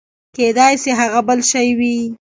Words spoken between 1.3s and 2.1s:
شى وي.